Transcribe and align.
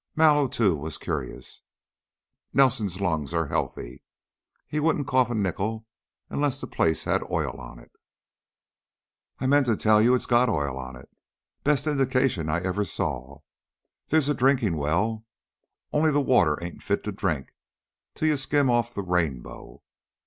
Mallow, 0.15 0.47
too, 0.47 0.75
was 0.75 0.97
curious. 0.97 1.61
"Nelson's 2.53 2.99
lungs 2.99 3.35
are 3.35 3.49
healthy; 3.49 4.01
he 4.67 4.79
wouldn't 4.79 5.05
cough 5.05 5.29
a 5.29 5.35
nickel 5.35 5.85
unless 6.27 6.59
the 6.59 6.65
place 6.65 7.03
had 7.03 7.21
oil 7.29 7.51
on 7.61 7.77
it." 7.77 7.91
"I 9.37 9.45
meant 9.45 9.67
to 9.67 9.77
tell 9.77 10.01
you 10.01 10.15
it's 10.15 10.25
got 10.25 10.49
oil 10.49 10.75
on 10.75 10.95
it. 10.95 11.07
Best 11.63 11.85
indications 11.85 12.49
I 12.49 12.61
ever 12.61 12.83
saw. 12.83 13.41
There's 14.07 14.27
a 14.27 14.33
drinking 14.33 14.77
well, 14.77 15.23
only 15.93 16.09
the 16.09 16.19
water 16.19 16.57
ain't 16.63 16.81
fit 16.81 17.03
to 17.03 17.11
drink 17.11 17.53
till 18.15 18.27
you 18.27 18.37
skim 18.37 18.71
off 18.71 18.95
the 18.95 19.03
'rainbow.' 19.03 19.83